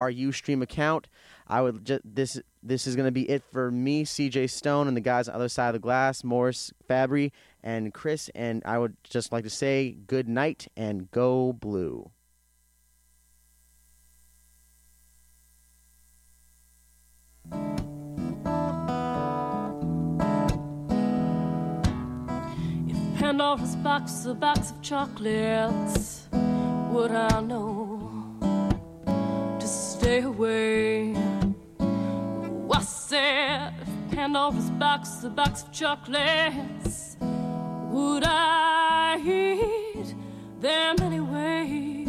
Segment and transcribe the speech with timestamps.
[0.00, 1.08] our UStream account.
[1.46, 4.96] I would just this this is going to be it for me, CJ Stone, and
[4.96, 8.30] the guys on the other side of the glass, Morris Fabry and Chris.
[8.34, 12.10] And I would just like to say good night and go blue.
[23.18, 27.89] Pandora's box a box of chocolates, would I know
[30.00, 31.14] stay away?
[33.10, 40.14] Said, if Pandora's box a box of chocolates, would I eat
[40.60, 42.06] them anyway?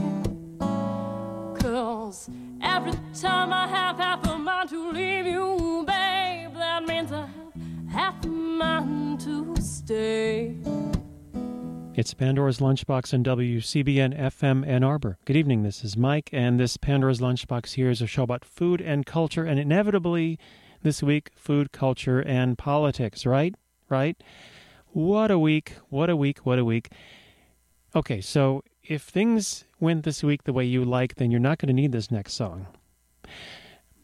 [1.59, 2.29] Cause
[2.61, 7.91] every time I have half a mind to leave you, babe, that means I have
[7.91, 10.55] half a mind to stay.
[11.93, 15.17] It's Pandora's Lunchbox on WCBN FM Ann Arbor.
[15.25, 18.79] Good evening, this is Mike, and this Pandora's Lunchbox here is a show about food
[18.79, 20.39] and culture, and inevitably,
[20.83, 23.55] this week, food, culture, and politics, right?
[23.89, 24.15] Right?
[24.93, 26.93] What a week, what a week, what a week.
[27.93, 31.67] Okay, so if things went this week the way you like, then you're not going
[31.67, 32.67] to need this next song.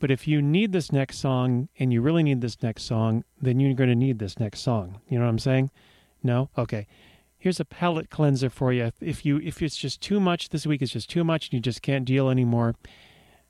[0.01, 3.61] But if you need this next song and you really need this next song, then
[3.61, 4.99] you're going to need this next song.
[5.07, 5.71] You know what I'm saying?
[6.21, 6.49] No?
[6.57, 6.85] Okay.
[7.47, 8.91] Here's a palate cleanser for you.
[8.99, 11.61] If you if it's just too much this week, it's just too much and you
[11.61, 12.75] just can't deal anymore.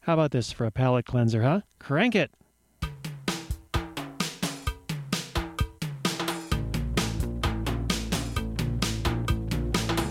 [0.02, 1.62] How about this for a palate cleanser, huh?
[1.80, 2.30] Crank it.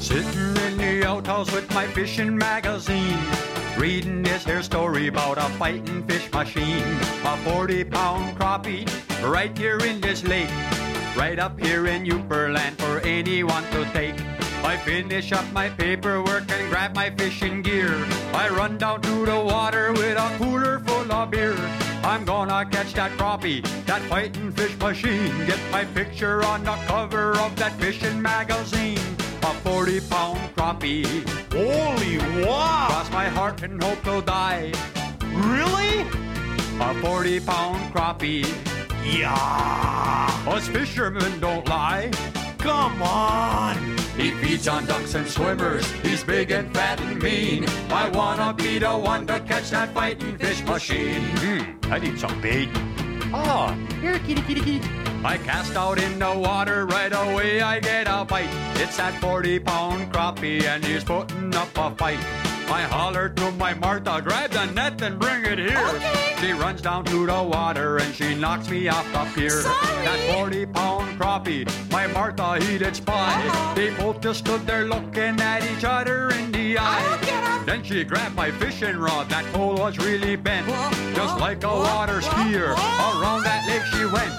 [0.01, 3.21] Sitting in the outhouse with my fishing magazine,
[3.79, 6.83] reading this here story about a fighting fish machine.
[7.25, 8.85] A 40 pound crappie
[9.23, 10.51] right here in this lake,
[11.17, 14.15] right up here in Yooperland for anyone to take.
[14.63, 17.95] I finish up my paperwork and grab my fishing gear.
[18.35, 21.57] I run down to the water with a cooler full of beer.
[22.05, 25.47] I'm gonna catch that crappie, that fighting fish machine.
[25.47, 29.01] Get my picture on the cover of that fishing magazine.
[29.43, 31.07] A 40 pound crappie.
[31.53, 32.87] Holy wow!
[32.89, 34.73] Cross my heart and hope to die.
[35.33, 36.01] Really?
[36.81, 38.76] A 40 pound crappie.
[39.07, 40.45] Yeah!
[40.49, 42.11] Us fishermen don't lie.
[42.59, 43.77] Come on!
[44.17, 45.89] He feeds on ducks and swimmers.
[46.03, 47.67] He's big and fat and mean.
[47.91, 51.23] I wanna be the one to catch that fighting fish machine.
[51.37, 52.69] Hmm, I need some bait.
[53.33, 54.81] Ah, here, kitty, kitty, kitty.
[55.25, 57.61] I cast out in the water right away.
[57.61, 58.49] I get a bite.
[58.77, 62.46] It's that 40 pound crappie and he's putting up a fight.
[62.69, 65.79] I holler to my Martha, grab the net and bring it here.
[65.95, 66.35] Okay.
[66.41, 69.51] She runs down to the water and she knocks me off the pier.
[69.51, 70.05] Sorry.
[70.05, 73.15] That 40 pound crappie, my Martha, he did spy.
[73.49, 73.75] Uh-oh.
[73.75, 77.03] They both just stood there looking at each other in the eye.
[77.03, 77.67] I'll get 'em.
[77.67, 80.67] Then she grabbed my fishing rod, that pole was really bent.
[80.67, 83.21] Whoa, Just whoa, like a whoa, water whoa, skier, whoa.
[83.23, 84.35] around that lake she went.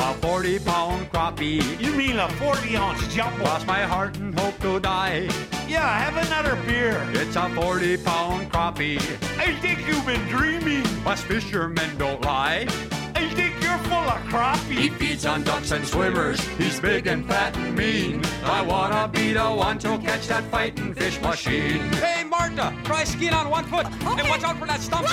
[0.00, 1.62] A 40 pound crappie.
[1.80, 3.44] You mean a 40 ounce jumbo?
[3.44, 5.28] Cross my heart and hope to die.
[5.70, 7.00] Yeah, have another beer.
[7.12, 8.98] It's a 40 pound crappie.
[9.38, 10.84] I think you've been dreaming.
[11.06, 12.66] Us fishermen don't lie.
[13.14, 14.72] I think you're full of crappie.
[14.72, 14.98] He crappie.
[14.98, 16.40] feeds on ducks and swimmers.
[16.58, 18.20] He's big and fat and mean.
[18.42, 21.92] I wanna be the one to catch that fighting fish machine.
[21.92, 23.86] Hey, Martha, try skiing on one foot.
[23.86, 25.06] And watch out for that stump.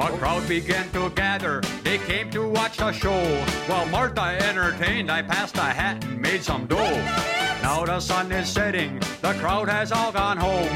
[0.00, 1.60] A crowd began to gather.
[1.84, 3.22] They came to watch the show.
[3.68, 7.45] While Martha entertained, I passed a hat and made some dough.
[7.66, 9.00] Now the sun is setting.
[9.22, 10.70] The crowd has all gone home.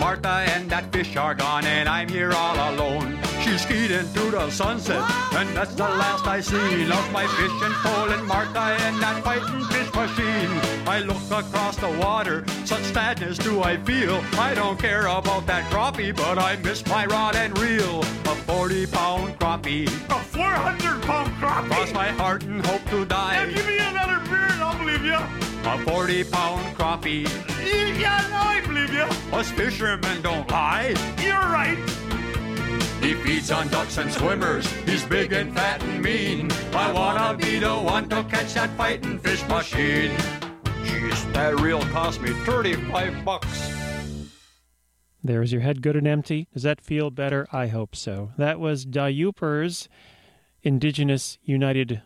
[0.00, 3.20] Martha and that fish are gone, and I'm here all alone.
[3.42, 8.10] She skied into the sunset, and that's the last I seen of my fishing pole
[8.10, 10.50] and Martha and that fighting fish machine.
[10.88, 14.20] I look across the water, such sadness do I feel.
[14.32, 18.00] I don't care about that crappie, but I miss my rod and reel.
[18.00, 19.86] A 40 pound crappie.
[20.10, 23.53] A 400 pound crappie, Cross my heart and hope to die.
[25.74, 27.26] A 40 pound crappie.
[28.00, 29.36] Yeah, no, I believe you.
[29.36, 30.94] Us fishermen don't lie.
[31.20, 31.76] You're right.
[33.02, 34.70] He feeds on ducks and swimmers.
[34.86, 36.52] He's big and fat and mean.
[36.72, 40.12] I wanna be the one to catch that fighting fish machine.
[40.84, 43.72] Jeez, that reel cost me 35 bucks.
[45.24, 46.46] There's your head good and empty.
[46.54, 47.48] Does that feel better?
[47.50, 48.30] I hope so.
[48.38, 49.88] That was Da Yoopers,
[50.62, 52.00] Indigenous United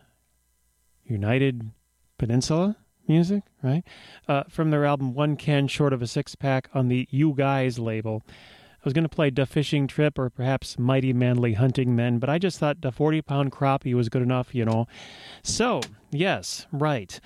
[1.05, 1.69] United
[2.17, 2.75] Peninsula
[3.09, 3.83] music, right?
[4.27, 7.79] Uh, from their album One Can Short of a Six Pack on the You Guys
[7.79, 8.23] label.
[8.27, 12.29] I was going to play Da Fishing Trip or perhaps Mighty Manly Hunting Men, but
[12.29, 14.87] I just thought the 40 pound crappie was good enough, you know.
[15.43, 17.19] So, yes, right.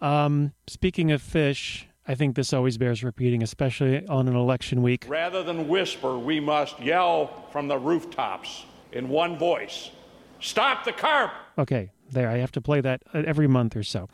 [0.00, 5.04] Um, speaking of fish, I think this always bears repeating, especially on an election week.
[5.06, 9.90] Rather than whisper, we must yell from the rooftops in one voice
[10.40, 11.32] Stop the carp!
[11.56, 12.28] Okay, there.
[12.28, 14.08] I have to play that uh, every month or so.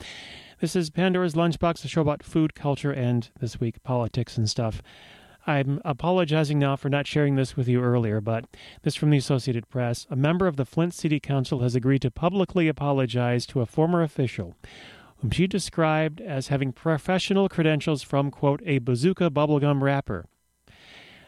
[0.62, 4.81] This is Pandora's Lunchbox, a show about food, culture, and this week, politics and stuff.
[5.44, 8.44] I'm apologizing now for not sharing this with you earlier, but
[8.82, 10.06] this from the Associated Press.
[10.09, 14.03] A member of the Flint City Council has agreed to publicly apologize to a former
[14.03, 14.55] official
[15.17, 20.26] whom she described as having professional credentials from, quote, a bazooka bubblegum wrapper.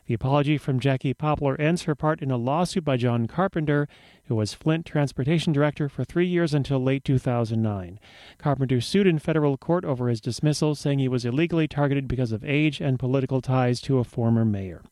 [0.07, 3.89] The apology from Jackie Poplar ends her part in a lawsuit by John Carpenter,
[4.25, 7.99] who was Flint Transportation Director for three years until late 2009.
[8.37, 12.45] Carpenter sued in federal court over his dismissal, saying he was illegally targeted because of
[12.45, 14.83] age and political ties to a former mayor.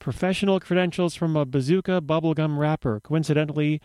[0.00, 2.98] Professional credentials from a bazooka bubblegum wrapper.
[3.00, 3.80] Coincidentally,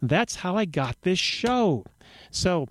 [0.00, 1.84] that's how I got this show.
[2.30, 2.68] So,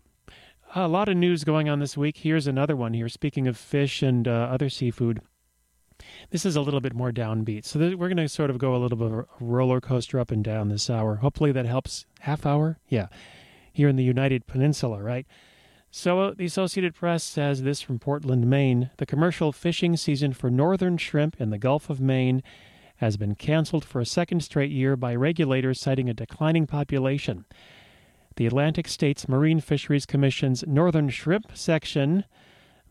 [0.76, 2.18] a lot of news going on this week.
[2.18, 3.10] Here's another one here.
[3.10, 5.22] Speaking of fish and uh, other seafood,
[6.30, 7.66] this is a little bit more downbeat.
[7.66, 10.32] So we're going to sort of go a little bit of a roller coaster up
[10.32, 11.16] and down this hour.
[11.16, 12.06] Hopefully that helps.
[12.22, 12.80] Half hour?
[12.88, 13.08] Yeah.
[13.74, 15.26] Here in the United Peninsula, right?
[15.92, 18.92] So uh, the Associated Press says this from Portland, Maine.
[18.98, 22.44] The commercial fishing season for northern shrimp in the Gulf of Maine
[22.98, 27.46] has been canceled for a second straight year by regulators citing a declining population.
[28.36, 32.26] The Atlantic States Marine Fisheries Commission's Northern Shrimp section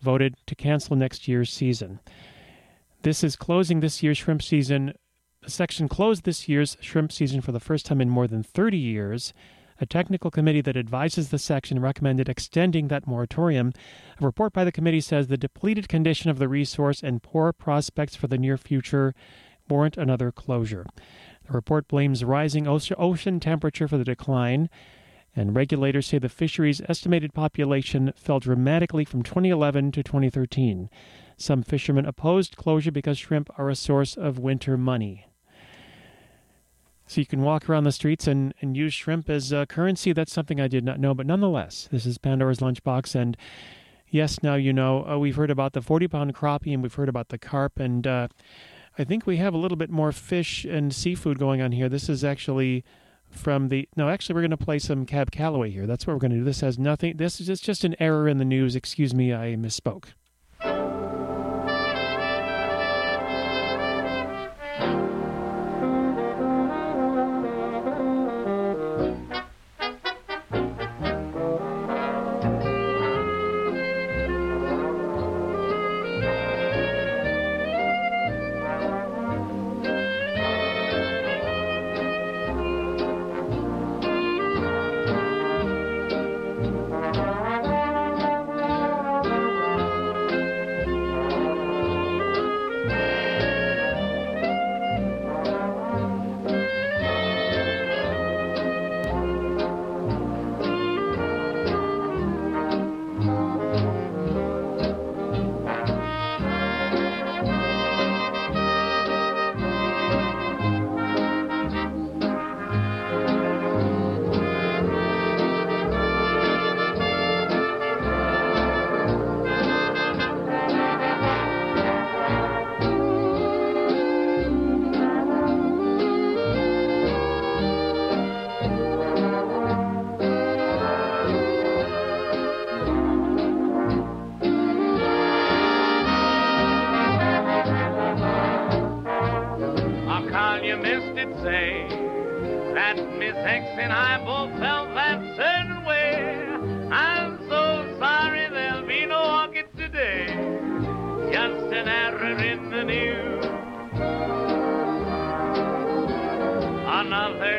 [0.00, 2.00] voted to cancel next year's season.
[3.02, 4.92] This is closing this year's shrimp season.
[5.42, 8.76] The section closed this year's shrimp season for the first time in more than 30
[8.76, 9.32] years.
[9.80, 13.72] A technical committee that advises the section recommended extending that moratorium.
[14.20, 18.16] A report by the committee says the depleted condition of the resource and poor prospects
[18.16, 19.14] for the near future
[19.68, 20.84] warrant another closure.
[21.46, 24.68] The report blames rising ocean temperature for the decline
[25.36, 30.90] and regulators say the fishery's estimated population fell dramatically from 2011 to 2013.
[31.40, 35.28] Some fishermen opposed closure because shrimp are a source of winter money.
[37.06, 40.12] So you can walk around the streets and, and use shrimp as a currency.
[40.12, 43.14] That's something I did not know, but nonetheless, this is Pandora's Lunchbox.
[43.14, 43.36] And
[44.08, 47.08] yes, now you know, uh, we've heard about the 40 pound crappie and we've heard
[47.08, 47.78] about the carp.
[47.78, 48.28] And uh,
[48.98, 51.88] I think we have a little bit more fish and seafood going on here.
[51.88, 52.84] This is actually
[53.30, 56.18] from the no actually we're going to play some cab calloway here that's what we're
[56.18, 59.14] going to do this has nothing this is just an error in the news excuse
[59.14, 60.06] me i misspoke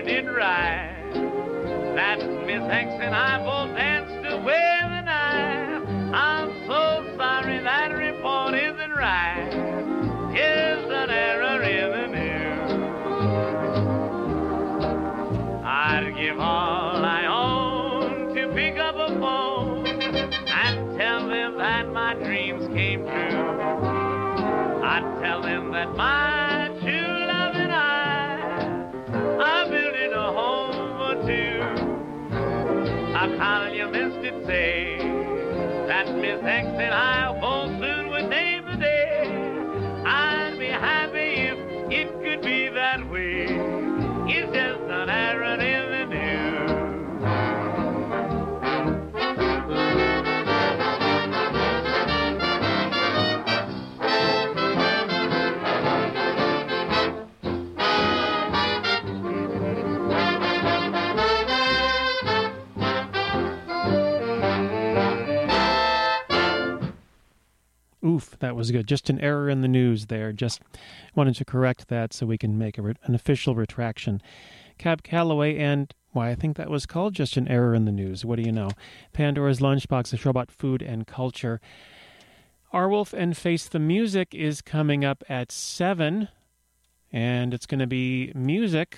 [0.10, 1.14] did right.
[1.96, 5.84] That Miss Hanks and I both danced away the night.
[6.16, 9.52] I'm so sorry that report isn't right.
[10.34, 12.72] Here's an error in the news.
[15.64, 22.16] I'd give all I own to pick up a phone and tell them that my
[22.16, 23.12] dreams came true.
[24.82, 26.29] I'd tell them that my
[34.50, 34.98] say
[35.88, 37.79] that Miss X and I won't
[68.20, 68.86] Oof, that was good.
[68.86, 70.34] Just an error in the news there.
[70.34, 70.62] Just
[71.16, 74.22] wanted to correct that so we can make re- an official retraction.
[74.78, 78.26] Cab Calloway and why, I think that was called just an error in the news.
[78.26, 78.72] What do you know?
[79.14, 81.62] Pandora's Lunchbox, a show about food and culture.
[82.74, 86.28] Arwulf and Face the Music is coming up at 7,
[87.14, 88.98] and it's going to be music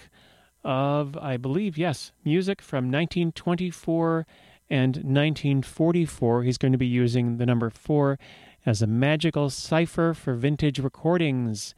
[0.63, 4.25] of, I believe, yes, music from 1924
[4.67, 6.41] and 1944.
[6.41, 8.17] He's going to be using the number 4
[8.65, 11.73] as a magical cipher for vintage recordings.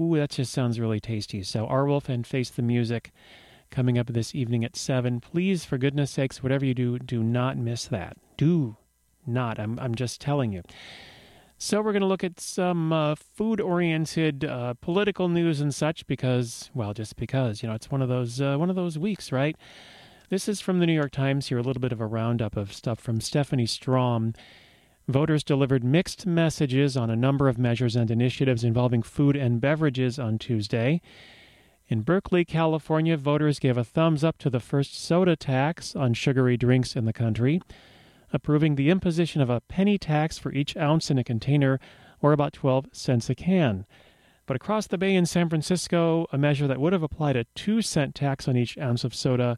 [0.00, 1.42] Ooh, that just sounds really tasty.
[1.42, 3.12] So, Arwulf and Face the Music
[3.70, 5.20] coming up this evening at 7.
[5.20, 8.16] Please, for goodness sakes, whatever you do, do not miss that.
[8.36, 8.76] Do
[9.26, 9.58] not.
[9.58, 10.62] I'm, I'm just telling you.
[11.58, 16.06] So, we're going to look at some uh, food oriented uh, political news and such
[16.06, 19.32] because, well, just because, you know, it's one of those, uh, one of those weeks,
[19.32, 19.56] right?
[20.28, 22.72] This is from the New York Times here, a little bit of a roundup of
[22.72, 24.34] stuff from Stephanie Strom.
[25.08, 30.18] Voters delivered mixed messages on a number of measures and initiatives involving food and beverages
[30.18, 31.00] on Tuesday.
[31.86, 36.56] In Berkeley, California, voters gave a thumbs up to the first soda tax on sugary
[36.56, 37.62] drinks in the country,
[38.32, 41.78] approving the imposition of a penny tax for each ounce in a container,
[42.20, 43.86] or about 12 cents a can.
[44.46, 47.80] But across the bay in San Francisco, a measure that would have applied a 2
[47.80, 49.56] cent tax on each ounce of soda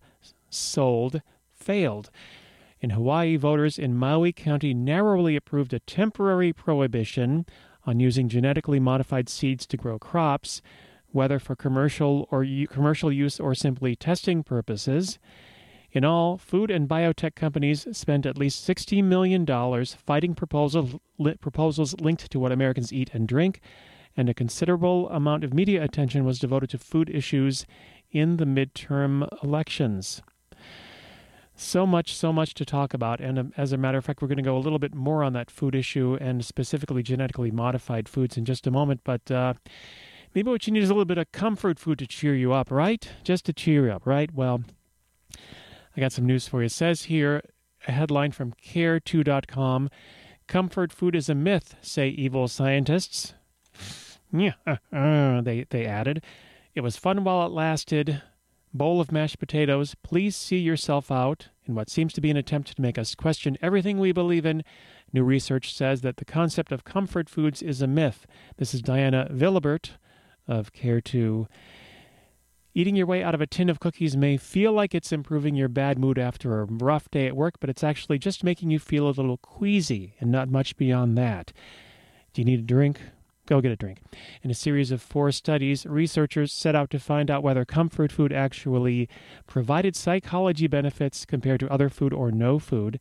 [0.50, 1.22] sold
[1.54, 2.10] failed.
[2.80, 7.44] In Hawaii, voters in Maui County narrowly approved a temporary prohibition
[7.84, 10.62] on using genetically modified seeds to grow crops
[11.10, 15.18] whether for commercial or u- commercial use or simply testing purposes.
[15.90, 19.46] In all, food and biotech companies spent at least $60 million
[19.86, 23.60] fighting proposal, li- proposals linked to what Americans eat and drink,
[24.16, 27.64] and a considerable amount of media attention was devoted to food issues
[28.10, 30.20] in the midterm elections.
[31.60, 33.20] So much, so much to talk about.
[33.20, 35.24] And um, as a matter of fact, we're going to go a little bit more
[35.24, 39.00] on that food issue and specifically genetically modified foods in just a moment.
[39.04, 39.54] But uh,
[40.34, 42.70] Maybe what you need is a little bit of comfort food to cheer you up,
[42.70, 43.08] right?
[43.24, 44.32] Just to cheer you up, right?
[44.32, 44.62] Well,
[45.96, 46.66] I got some news for you.
[46.66, 47.42] It says here
[47.86, 49.90] a headline from care2.com
[50.46, 53.34] Comfort food is a myth, say evil scientists.
[54.30, 56.22] Yeah, uh, uh, they, they added.
[56.74, 58.20] It was fun while it lasted.
[58.72, 59.94] Bowl of mashed potatoes.
[60.02, 63.56] Please see yourself out in what seems to be an attempt to make us question
[63.62, 64.62] everything we believe in.
[65.12, 68.26] New research says that the concept of comfort foods is a myth.
[68.58, 69.92] This is Diana Vilibert
[70.46, 71.48] of Care 2.
[72.74, 75.68] Eating your way out of a tin of cookies may feel like it's improving your
[75.68, 79.06] bad mood after a rough day at work, but it's actually just making you feel
[79.06, 81.52] a little queasy and not much beyond that.
[82.32, 83.00] Do you need a drink?
[83.48, 84.02] Go get a drink.
[84.42, 88.30] In a series of four studies, researchers set out to find out whether comfort food
[88.30, 89.08] actually
[89.46, 93.00] provided psychology benefits compared to other food or no food.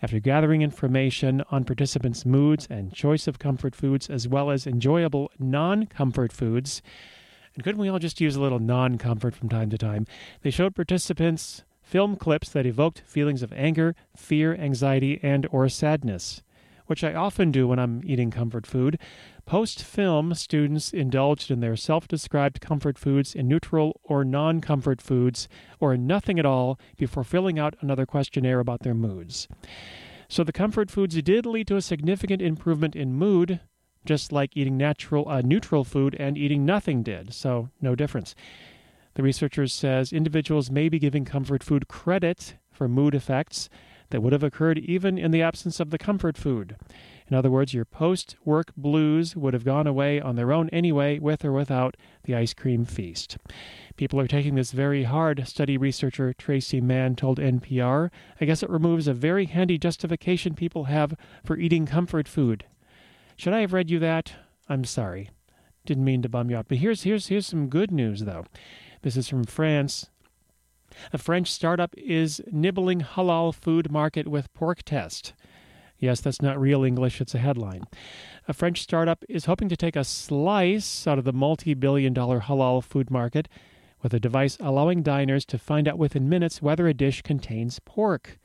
[0.00, 5.30] After gathering information on participants' moods and choice of comfort foods, as well as enjoyable
[5.38, 6.80] non comfort foods,
[7.54, 10.06] and couldn't we all just use a little non comfort from time to time?
[10.40, 16.42] They showed participants film clips that evoked feelings of anger, fear, anxiety, and or sadness
[16.86, 18.98] which I often do when I'm eating comfort food.
[19.46, 25.00] Post film, students indulged in their self described comfort foods in neutral or non comfort
[25.00, 25.48] foods,
[25.80, 29.48] or nothing at all, before filling out another questionnaire about their moods.
[30.28, 33.60] So the comfort foods did lead to a significant improvement in mood,
[34.04, 37.32] just like eating natural uh, neutral food and eating nothing did.
[37.32, 38.34] So no difference.
[39.14, 43.68] The researchers says individuals may be giving comfort food credit for mood effects
[44.10, 46.76] that would have occurred even in the absence of the comfort food.
[47.28, 51.18] In other words, your post work blues would have gone away on their own anyway,
[51.18, 53.38] with or without the ice cream feast.
[53.96, 58.10] People are taking this very hard, study researcher Traci Mann told NPR.
[58.40, 62.64] I guess it removes a very handy justification people have for eating comfort food.
[63.36, 64.34] Should I have read you that?
[64.68, 65.30] I'm sorry.
[65.86, 66.68] Didn't mean to bum you out.
[66.68, 68.46] But here's here's here's some good news though.
[69.02, 70.10] This is from France.
[71.12, 75.34] A French startup is nibbling halal food market with pork test.
[75.98, 77.84] Yes, that's not real English, it's a headline.
[78.46, 82.40] A French startup is hoping to take a slice out of the multi billion dollar
[82.40, 83.48] halal food market
[84.02, 88.38] with a device allowing diners to find out within minutes whether a dish contains pork.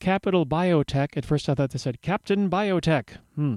[0.00, 3.18] Capital Biotech, at first I thought they said Captain Biotech.
[3.36, 3.56] Hmm.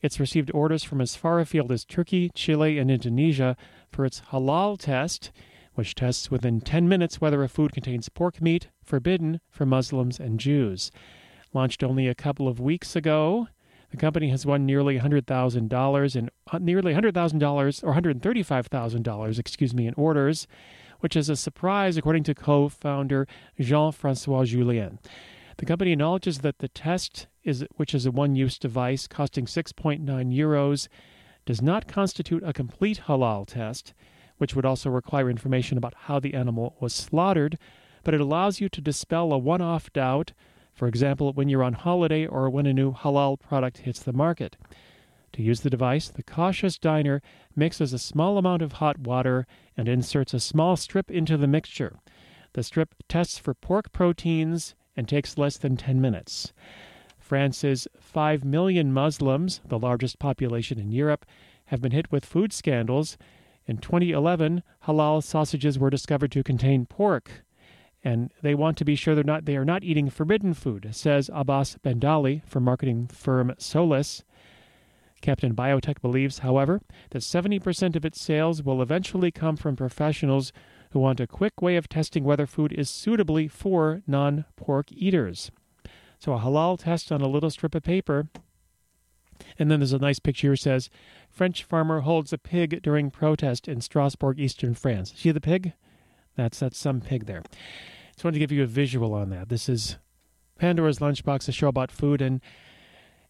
[0.00, 3.56] It's received orders from as far afield as Turkey, Chile, and Indonesia
[3.90, 5.32] for its halal test
[5.74, 10.38] which tests within 10 minutes whether a food contains pork meat, forbidden for Muslims and
[10.38, 10.90] Jews.
[11.52, 13.48] Launched only a couple of weeks ago,
[13.90, 19.94] the company has won nearly $100,000 in uh, nearly $100,000 or $135,000, excuse me, in
[19.94, 20.46] orders,
[21.00, 23.26] which is a surprise according to co-founder
[23.60, 24.98] Jean-François Julien.
[25.58, 30.00] The company acknowledges that the test, is, which is a one use device costing 6.9
[30.06, 30.88] euros,
[31.44, 33.92] does not constitute a complete halal test,
[34.42, 37.56] which would also require information about how the animal was slaughtered,
[38.02, 40.32] but it allows you to dispel a one off doubt,
[40.74, 44.56] for example, when you're on holiday or when a new halal product hits the market.
[45.34, 47.22] To use the device, the cautious diner
[47.54, 49.46] mixes a small amount of hot water
[49.76, 52.00] and inserts a small strip into the mixture.
[52.54, 56.52] The strip tests for pork proteins and takes less than 10 minutes.
[57.16, 61.24] France's 5 million Muslims, the largest population in Europe,
[61.66, 63.16] have been hit with food scandals.
[63.66, 67.44] In 2011, halal sausages were discovered to contain pork,
[68.02, 71.30] and they want to be sure they're not they are not eating forbidden food, says
[71.32, 74.24] Abbas Bendali from marketing firm Solis.
[75.20, 80.52] Captain Biotech believes, however, that 70% of its sales will eventually come from professionals
[80.90, 85.52] who want a quick way of testing whether food is suitably for non pork eaters.
[86.18, 88.28] So a halal test on a little strip of paper.
[89.58, 90.90] And then there's a nice picture here says
[91.30, 95.12] French farmer holds a pig during protest in Strasbourg, eastern France.
[95.16, 95.72] See the pig?
[96.36, 97.42] That's that's some pig there.
[98.12, 99.48] Just wanted to give you a visual on that.
[99.48, 99.96] This is
[100.58, 102.40] Pandora's Lunchbox, a show about food and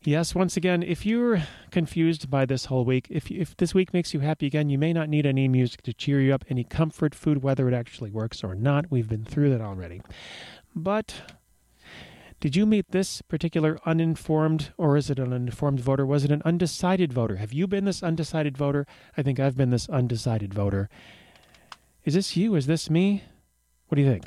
[0.04, 4.12] Yes, once again, if you're confused by this whole week, if, if this week makes
[4.12, 7.14] you happy again, you may not need any music to cheer you up, any comfort
[7.14, 8.90] food, whether it actually works or not.
[8.90, 10.02] We've been through that already.
[10.74, 11.14] But
[12.42, 16.04] did you meet this particular uninformed, or is it an uninformed voter?
[16.04, 17.36] Was it an undecided voter?
[17.36, 18.84] Have you been this undecided voter?
[19.16, 20.90] I think I've been this undecided voter.
[22.04, 22.56] Is this you?
[22.56, 23.22] Is this me?
[23.86, 24.26] What do you think?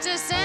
[0.00, 0.37] to sample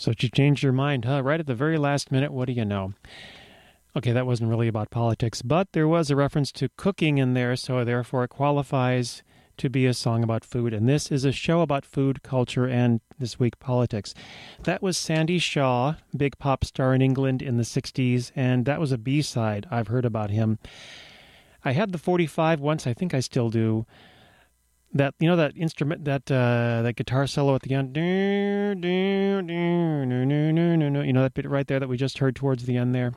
[0.00, 1.22] So you changed your mind, huh?
[1.22, 2.94] Right at the very last minute, what do you know?
[3.94, 7.54] Okay, that wasn't really about politics, but there was a reference to cooking in there,
[7.54, 9.22] so therefore it qualifies
[9.58, 10.72] to be a song about food.
[10.72, 14.14] And this is a show about food, culture, and this week politics.
[14.62, 18.92] That was Sandie Shaw, big pop star in England in the 60s, and that was
[18.92, 19.66] a B side.
[19.70, 20.58] I've heard about him.
[21.62, 23.84] I had the 45 once, I think I still do.
[24.92, 28.02] That you know that instrument that uh, that guitar solo at the end, you
[31.12, 33.12] know that bit right there that we just heard towards the end there.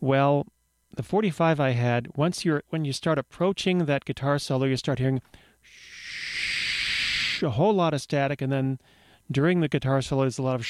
[0.00, 0.46] Well,
[0.94, 5.00] the 45 I had once you're when you start approaching that guitar solo, you start
[5.00, 5.20] hearing
[7.42, 8.78] a whole lot of static, and then
[9.30, 10.66] during the guitar solo, there's a lot of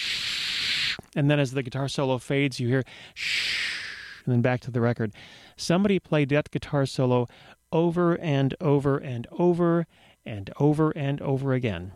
[1.15, 2.83] and then as the guitar solo fades, you hear
[4.25, 5.13] and then back to the record.
[5.57, 7.27] Somebody played that guitar solo
[7.73, 9.87] over and over and over
[10.27, 11.93] and over and over again.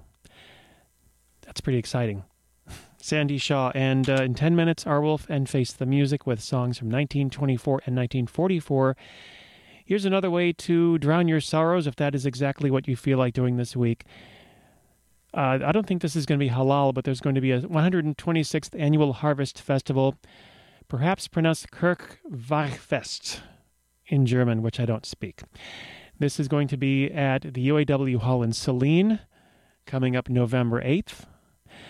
[1.43, 2.25] That's pretty exciting.
[2.99, 6.89] Sandie Shaw, and uh, in 10 minutes, Arwulf and Face the Music with songs from
[6.89, 8.97] 1924 and 1944.
[9.85, 13.33] Here's another way to drown your sorrows if that is exactly what you feel like
[13.33, 14.05] doing this week.
[15.33, 17.53] Uh, I don't think this is going to be halal, but there's going to be
[17.53, 20.15] a 126th annual Harvest Festival,
[20.89, 23.41] perhaps pronounced Kirchweihfest
[24.07, 25.43] in German, which I don't speak.
[26.21, 29.21] This is going to be at the UAW Hall in Saline,
[29.87, 31.27] coming up November 8th.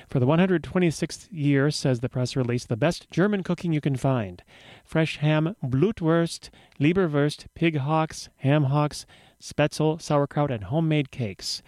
[0.07, 4.43] For the 126th year, says the press release, the best German cooking you can find.
[4.85, 9.07] Fresh ham, Blutwurst, Leberwurst, pig hocks, ham hocks,
[9.43, 11.63] spätzle, sauerkraut, and homemade cakes.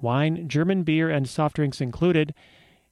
[0.00, 2.34] Wine, German beer, and soft drinks included.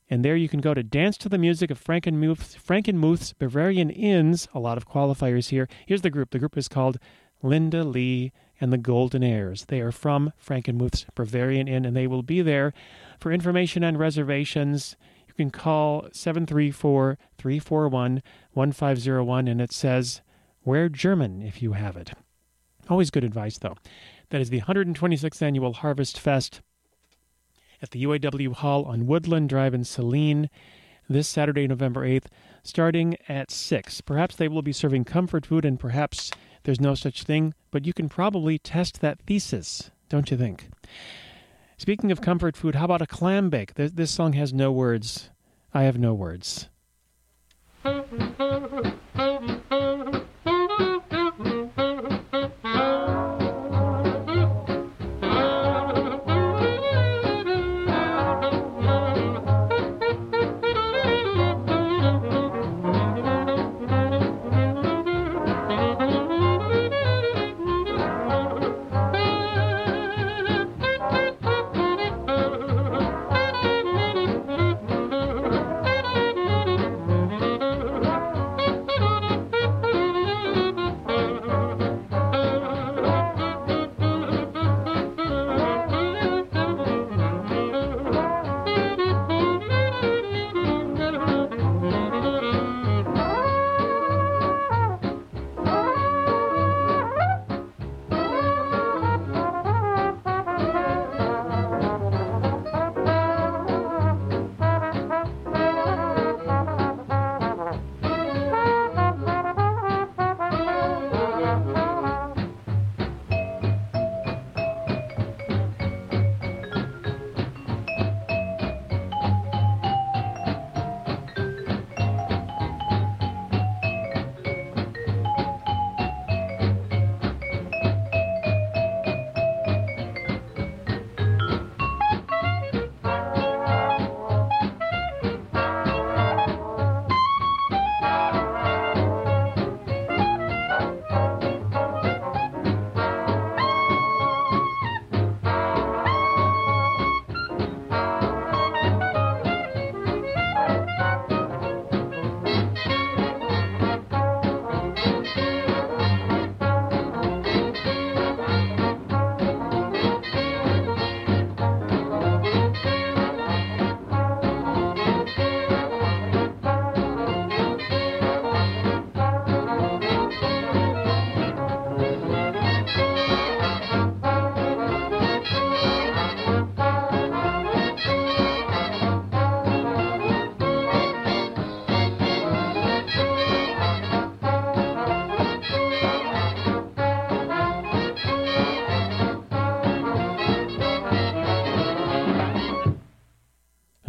[0.09, 4.47] And there you can go to dance to the music of Frankenmuth's, Frankenmuth's Bavarian Inns.
[4.55, 5.69] A lot of qualifiers here.
[5.87, 6.31] Here's the group.
[6.31, 6.99] The group is called
[7.43, 9.67] Linda Lee and the Golden Heirs.
[9.67, 12.73] They are from Frankenmuth's Bavarian Inn, and they will be there
[13.19, 14.97] for information and reservations,
[15.27, 18.23] you can call 734 341
[18.53, 20.21] 1501 and it says,
[20.65, 22.13] Wear German if you have it.
[22.89, 23.77] Always good advice, though.
[24.31, 26.61] That is the 126th annual Harvest Fest
[27.83, 30.49] at the UAW Hall on Woodland Drive in Saline
[31.09, 32.27] this Saturday, November 8th,
[32.63, 34.01] starting at 6.
[34.03, 36.31] Perhaps they will be serving comfort food, and perhaps
[36.69, 40.69] there's no such thing, but you can probably test that thesis, don't you think?
[41.79, 43.73] Speaking of comfort food, how about a clam bake?
[43.73, 45.31] This, song has no words.
[45.73, 46.69] I have no words.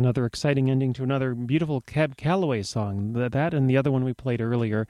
[0.10, 3.14] Another exciting ending to another beautiful Cab Calloway song.
[3.14, 4.88] That and the other one we played earlier.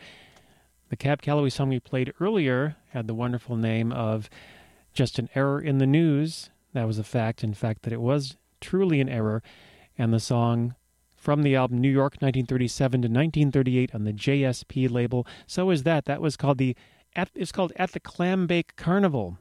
[0.87, 4.29] The Cab Calloway song we played earlier had the wonderful name of
[4.93, 6.51] Just an Error in the News.
[6.71, 9.43] That was a fact, in fact, that it was truly an error.
[9.97, 10.75] And the song
[11.17, 15.27] from the album New York 1937 to 1938 on the JSP label.
[15.47, 16.05] So is that.
[16.05, 16.77] That was called the
[17.35, 19.37] it's called At the Clam Bake Carnival.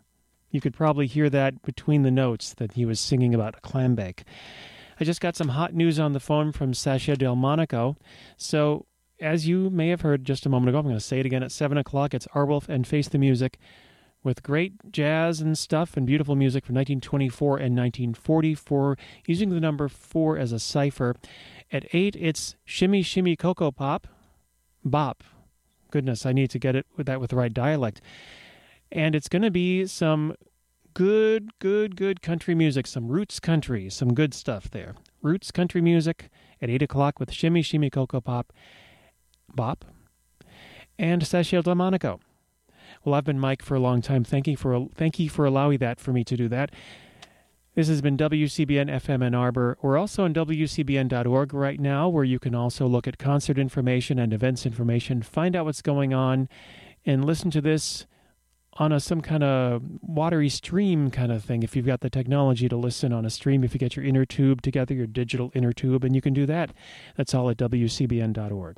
[0.51, 3.95] You could probably hear that between the notes that he was singing about a clam
[3.95, 4.25] bake.
[5.01, 7.97] I just got some hot news on the phone from Sasha Delmonico.
[8.37, 8.87] So,
[9.21, 11.43] as you may have heard just a moment ago, I'm going to say it again
[11.43, 12.15] at 7 o'clock.
[12.15, 13.59] It's Arwulf and Face the Music
[14.25, 19.89] with great jazz and stuff and beautiful music from 1924 and 1944, using the number
[19.89, 21.15] 4 as a cipher.
[21.71, 24.09] At 8, it's Shimmy Shimmy Cocoa Pop.
[24.85, 25.23] Bop.
[25.91, 28.01] goodness, I need to get it with that with the right dialect.
[28.91, 30.35] And it's going to be some
[30.99, 34.97] good, good, good country music, some roots country, some good stuff there.
[35.23, 36.29] Roots country music
[36.61, 38.53] at 8 o'clock with Shimmy Shimmy Cocoa Pop,
[39.55, 39.85] Bop,
[40.99, 42.19] and Sashiel Delmonico.
[43.05, 44.25] Well, I've been Mike for a long time.
[44.25, 46.73] Thank you for thank you for allowing that for me to do that.
[47.77, 49.79] This has been WCBN FM Ann Arbor.
[49.81, 54.33] We're also on WCBN.org right now, where you can also look at concert information and
[54.33, 56.49] events information, find out what's going on,
[57.07, 58.09] and listen to this
[58.79, 61.63] on a some kind of watery stream kind of thing.
[61.63, 64.25] If you've got the technology to listen on a stream, if you get your inner
[64.25, 66.71] tube together, your digital inner tube, and you can do that.
[67.17, 68.77] That's all at WCBN.org.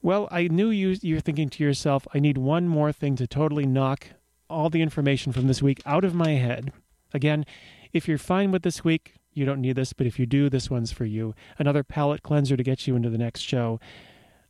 [0.00, 3.66] Well, I knew you you're thinking to yourself, I need one more thing to totally
[3.66, 4.06] knock
[4.48, 6.72] all the information from this week out of my head.
[7.14, 7.44] Again,
[7.92, 10.70] if you're fine with this week, you don't need this, but if you do, this
[10.70, 11.34] one's for you.
[11.58, 13.80] Another palate cleanser to get you into the next show.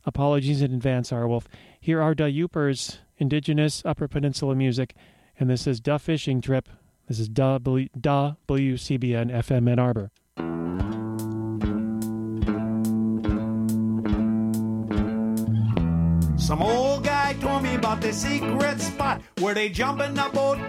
[0.05, 1.45] Apologies in advance, Arwulf.
[1.79, 4.95] Here are Da Yoopers, indigenous Upper Peninsula music,
[5.39, 6.69] and this is Da Fishing Trip.
[7.07, 8.35] This is da WCBN
[9.31, 10.11] FM Ann Arbor.
[16.37, 20.59] Some old guy told me about the secret spot where they jump in the boat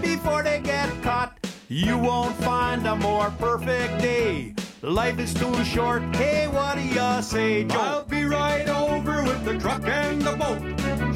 [0.00, 1.36] before they get caught.
[1.68, 4.54] You won't find a more perfect day.
[4.84, 6.02] Life is too short.
[6.14, 7.78] Hey, what do you say, Joe?
[7.80, 10.60] I'll be right over with the truck and the boat.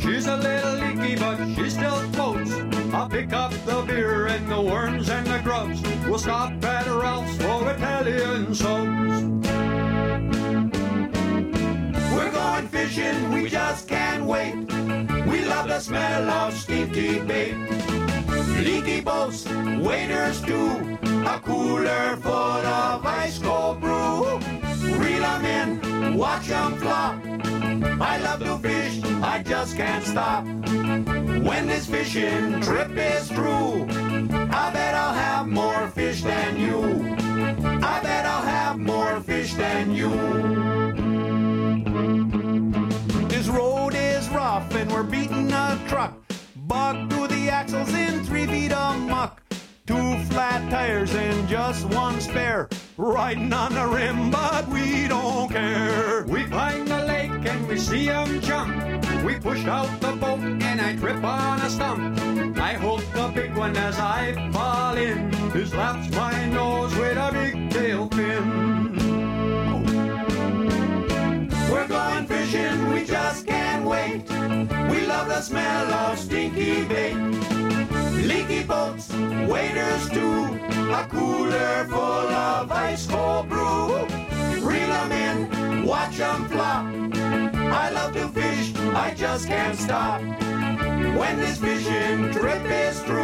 [0.01, 2.51] She's a little leaky, but she still floats.
[2.95, 5.83] I'll pick up the beer and the worms and the grubs.
[6.07, 9.23] We'll stop at Ralph's for Italian subs.
[12.15, 14.55] We're going fishing, we just can't wait.
[15.27, 17.55] We love the smell of stinky bait.
[18.65, 20.98] Leaky boats, waiters too.
[21.27, 24.39] A cooler full of ice cold brew.
[24.99, 27.17] Reel 'em in, watch 'em flop.
[28.01, 30.45] I love to fish, I just can't stop.
[30.45, 33.87] When this fishing trip is through,
[34.51, 37.17] I bet I'll have more fish than you.
[37.83, 40.11] I bet I'll have more fish than you.
[43.29, 46.15] This road is rough and we're beating a truck.
[46.57, 49.48] Bug to the axles in three feet of muck.
[49.89, 52.69] Two flat tires and just one spare.
[52.99, 56.27] Riding on the rim, but we don't care.
[56.29, 58.77] We find the lake and we see 'em jump.
[59.25, 62.21] We push out the boat and I trip on a stump.
[62.59, 65.33] I hold the big one as I fall in.
[65.53, 68.45] His laps my nose with a big tail fin.
[71.71, 73.68] We're going fishing, we just can't
[75.19, 77.17] love the smell of stinky bait.
[78.31, 79.11] Leaky boats,
[79.49, 80.45] waders too.
[81.01, 84.07] A cooler full of ice cold brew.
[84.69, 86.85] Reel 'em in, watch 'em flop.
[87.83, 90.21] I love to fish, I just can't stop.
[91.21, 93.18] When this fishing trip is through,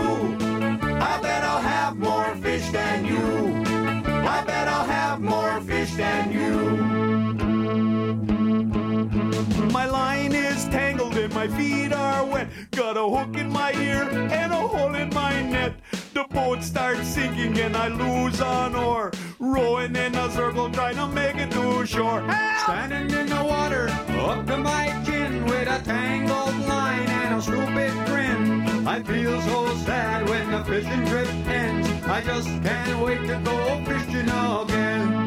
[11.48, 12.48] my feet are wet.
[12.70, 15.74] Got a hook in my ear and a hole in my net.
[16.14, 19.12] The boat starts sinking and I lose an oar.
[19.38, 22.22] Rowing in a circle trying to make it to shore.
[22.62, 23.88] Standing in the water,
[24.20, 28.86] up to my chin with a tangled line and a stupid grin.
[28.86, 31.88] I feel so sad when the fishing trip ends.
[32.06, 35.23] I just can't wait to go fishing again.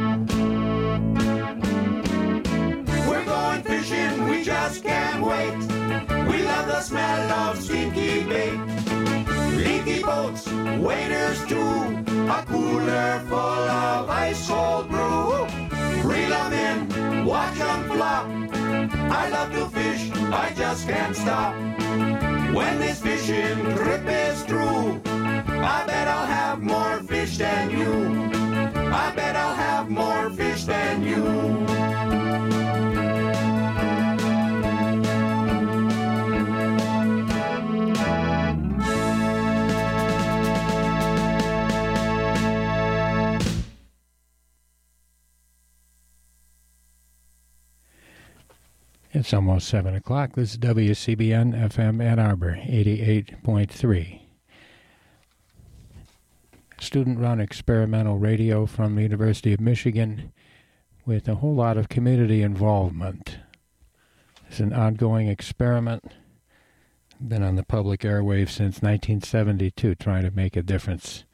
[3.68, 5.56] Fishing, we just can't wait.
[6.30, 8.60] We love the smell of stinky bait.
[9.58, 10.48] Leaky boats,
[10.80, 12.04] waders too.
[12.38, 15.46] A cooler full of ice cold brew.
[16.10, 18.26] Reel 'em in, watch 'em flop.
[19.22, 20.04] I love to fish,
[20.46, 21.54] I just can't stop.
[22.58, 24.67] When this fishing trip is through,
[49.28, 50.36] It's almost 7 o'clock.
[50.36, 54.22] This is WCBN FM Ann Arbor, 88.3.
[56.80, 60.32] Student run experimental radio from the University of Michigan
[61.06, 63.40] with a whole lot of community involvement.
[64.50, 66.06] It's an ongoing experiment.
[67.20, 71.26] Been on the public airwaves since 1972, trying to make a difference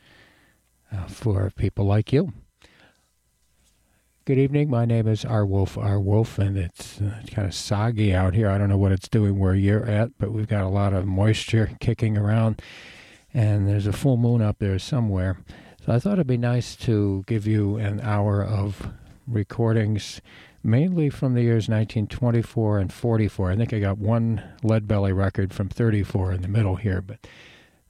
[0.91, 2.33] uh, for people like you.
[4.25, 4.69] Good evening.
[4.69, 8.47] My name is Arwulf Arwulf, and it's uh, kind of soggy out here.
[8.47, 11.05] I don't know what it's doing where you're at, but we've got a lot of
[11.05, 12.61] moisture kicking around,
[13.33, 15.39] and there's a full moon up there somewhere.
[15.85, 18.93] So I thought it'd be nice to give you an hour of
[19.27, 20.21] recordings,
[20.63, 23.51] mainly from the years 1924 and 44.
[23.51, 27.27] I think I got one Lead Belly record from 34 in the middle here, but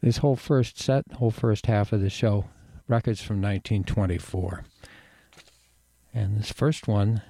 [0.01, 2.45] this whole first set, whole first half of the show,
[2.87, 4.63] records from 1924.
[6.13, 7.21] And this first one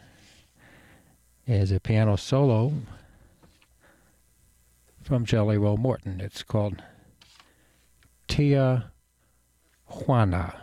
[1.48, 2.74] is a piano solo
[5.02, 6.19] from Jelly Roll Morton.
[6.19, 6.84] It's called
[8.28, 8.91] Tia
[9.88, 10.56] Juana.